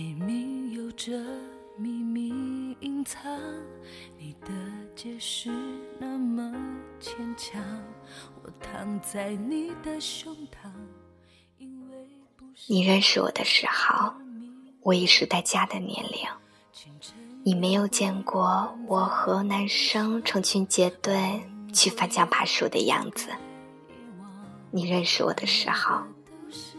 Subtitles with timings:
[0.00, 1.12] 明明有着
[1.76, 3.22] 秘密隐藏，
[4.16, 4.48] 你的
[4.96, 5.50] 解释
[5.98, 6.50] 那么
[6.98, 7.62] 牵强。
[8.42, 10.70] 我躺在你的胸膛，
[11.58, 11.96] 因为
[12.34, 14.14] 不是你认识我的时候，
[14.80, 16.26] 我已是待嫁的年龄。
[17.42, 21.42] 你没有见过我和男生成群结队
[21.74, 23.28] 去翻墙爬树的样子。
[24.70, 26.00] 你认识我的时候，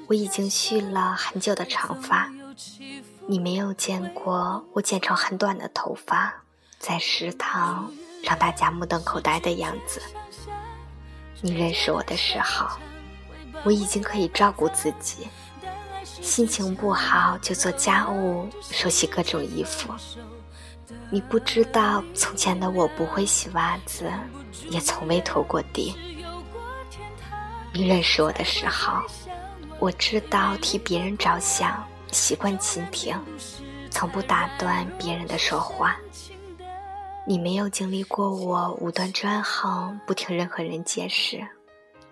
[0.07, 2.27] 我已经蓄了很久的长发。
[3.31, 6.33] 你没有见过我剪成很短的头发，
[6.79, 7.89] 在食堂
[8.21, 10.01] 让大家目瞪口呆的样子。
[11.39, 12.67] 你认识我的时候，
[13.63, 15.29] 我已经可以照顾自己，
[16.03, 19.93] 心情不好就做家务，手洗各种衣服。
[21.09, 24.11] 你不知道，从前的我不会洗袜子，
[24.69, 25.95] 也从未拖过地。
[27.71, 29.01] 你认识我的时候，
[29.79, 31.81] 我知道替别人着想，
[32.11, 33.17] 习惯倾听，
[33.89, 35.97] 从不打断别人的说话。
[37.25, 41.45] 你没有经历过我武断专横，不听任何人解释，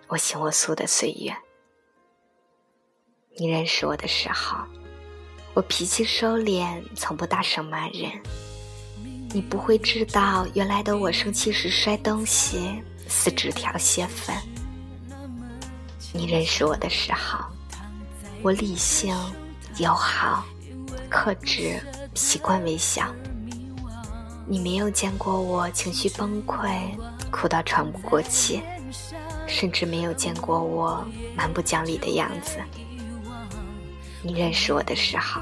[0.08, 1.36] 我行我素的岁月。
[3.36, 4.58] 你认识我的时候，
[5.54, 8.10] 我脾气收敛，从不大声骂人。
[9.32, 14.36] 你不会知道，原来的我生气时摔东西，撕纸条、泄愤。
[16.12, 17.44] 你认识我的时候，
[18.42, 19.16] 我理性、
[19.80, 20.44] 友好、
[21.08, 21.80] 克制，
[22.14, 23.06] 习惯微笑。
[24.46, 26.68] 你没有见过我情绪崩溃，
[27.30, 28.60] 哭到喘不过气，
[29.46, 31.02] 甚至没有见过我
[31.34, 32.58] 蛮不讲理的样子。
[34.22, 35.40] 你认识我的时候，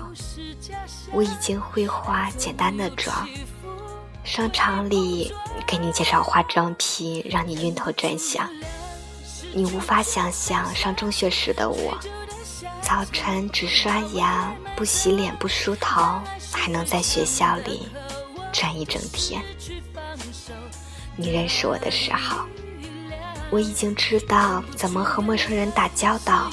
[1.13, 3.29] 我已经会化简单的妆。
[4.23, 5.35] 商场里
[5.67, 8.49] 给你介绍化妆品，让你晕头转向。
[9.53, 11.99] 你无法想象上中学时的我，
[12.89, 16.19] 早晨只刷牙，不洗脸，不梳头，
[16.51, 17.87] 还能在学校里
[18.51, 19.43] 转一整天。
[21.15, 22.39] 你认识我的时候，
[23.51, 26.51] 我已经知道怎么和陌生人打交道，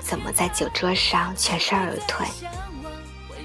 [0.00, 2.24] 怎么在酒桌上全身而退。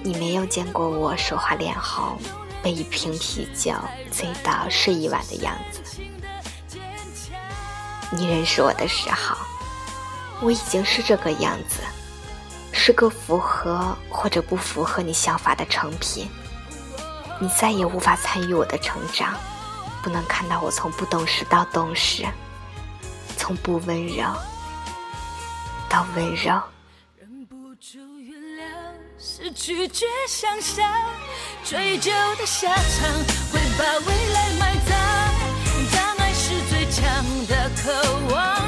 [0.04, 2.16] 你没有见过我说话脸红。
[2.62, 3.74] 被一瓶啤酒
[4.12, 5.82] 醉到睡一晚的样子。
[8.12, 9.36] 你认识我的时候，
[10.42, 11.80] 我已经是这个样子，
[12.90, 16.28] 是个符合或者不符合你想法的成品。
[17.40, 19.36] 你再也无法参与我的成长，
[20.02, 22.26] 不能看到我从不懂事到懂事，
[23.38, 24.24] 从不温柔
[25.88, 26.60] 到温柔。
[27.20, 28.64] 忍不住原谅
[29.20, 30.92] 是拒绝想象，
[31.64, 33.08] 追究的下场
[33.54, 34.98] 会把未来埋葬。
[35.96, 37.06] 当爱是最强
[37.46, 38.59] 的渴望，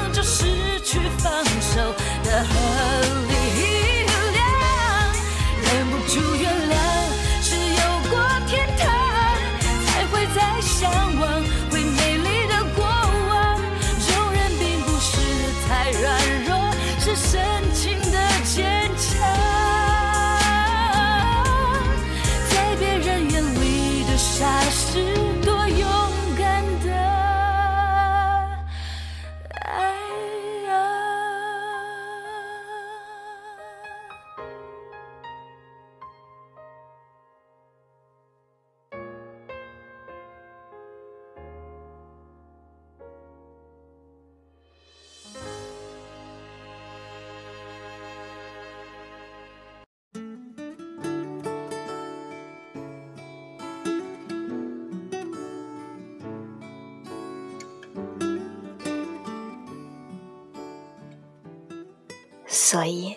[62.53, 63.15] 所以，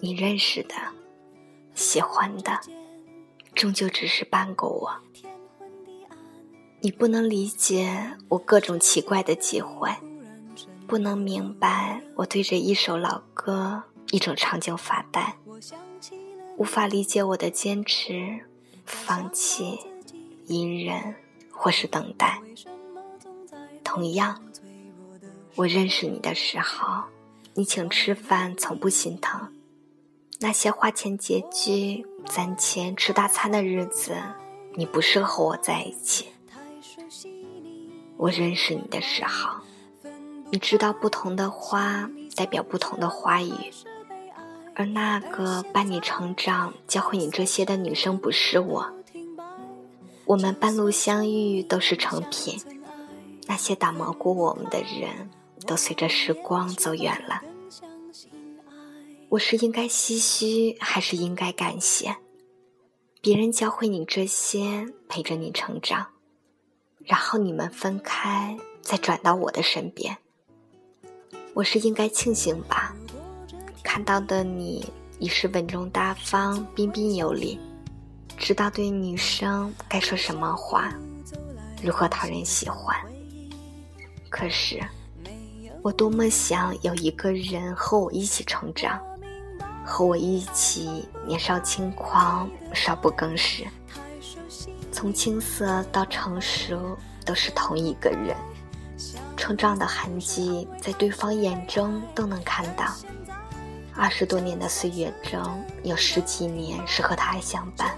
[0.00, 0.74] 你认识的、
[1.76, 2.58] 喜欢的，
[3.54, 4.92] 终究只是半个我。
[6.80, 9.88] 你不能理解我各种奇怪的机会，
[10.88, 15.36] 不能明白我对着一首老歌、一种场景发呆，
[16.56, 18.40] 无法理解我的坚持、
[18.84, 19.78] 放弃、
[20.46, 21.14] 隐忍
[21.52, 22.42] 或是等待。
[23.84, 24.42] 同样，
[25.54, 27.04] 我认识你的时候。
[27.54, 29.48] 你请吃饭，从不心疼；
[30.38, 34.16] 那些花钱拮据、攒钱吃大餐的日子，
[34.74, 36.26] 你不适合我在一起。
[38.16, 39.60] 我认识你的时候，
[40.50, 43.52] 你知道不同的花代表不同的花语，
[44.74, 48.92] 而那个伴你成长、教会你这些的女生不是我。
[50.24, 52.60] 我们半路相遇都是成品，
[53.48, 55.28] 那些打磨过我们的人。
[55.66, 57.42] 都随着时光走远了。
[59.28, 62.16] 我是应该唏嘘，还是应该感谢？
[63.20, 66.06] 别人教会你这些，陪着你成长，
[67.04, 70.16] 然后你们分开，再转到我的身边。
[71.54, 72.94] 我是应该庆幸吧？
[73.82, 74.84] 看到的你
[75.18, 77.58] 已是稳重大方、彬彬有礼，
[78.36, 80.92] 知道对女生该说什么话，
[81.82, 82.96] 如何讨人喜欢。
[84.28, 84.80] 可是，
[85.82, 89.00] 我多么想有一个人和我一起成长，
[89.84, 93.66] 和我一起年少轻狂、少不更事，
[94.92, 98.36] 从青涩到成熟都是同一个人，
[99.38, 102.84] 成长的痕迹在对方眼中都能看到。
[103.96, 107.94] 二十多年的岁月中，有十几年是和他相伴，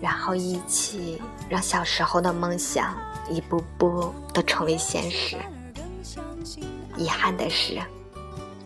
[0.00, 2.96] 然后一起让小时候的梦想。
[3.30, 5.38] 一步步都成为现实。
[6.96, 7.80] 遗憾的是，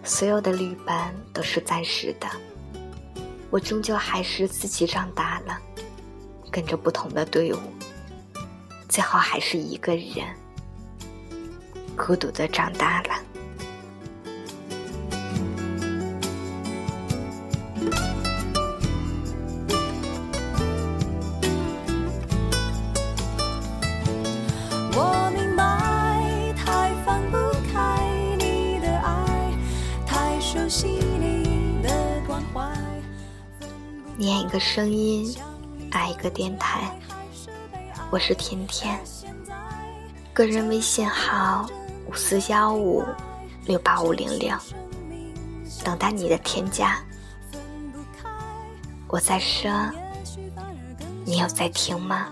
[0.05, 2.27] 所有的旅伴都是暂时的。
[3.51, 5.59] 我终究还是自己长大了，
[6.51, 7.59] 跟着不同的队伍，
[8.89, 10.27] 最后还是一个人，
[11.97, 13.28] 孤独的长大了。
[34.19, 35.35] 念一个声音，
[35.91, 36.95] 爱一个电台。
[38.11, 39.01] 我是甜甜，
[40.35, 41.67] 个人微信号
[42.07, 43.03] 五四幺五
[43.65, 44.55] 六八五零零，
[45.83, 47.03] 等待你的添加。
[49.07, 49.73] 我在说，
[51.25, 52.29] 你有在听吗？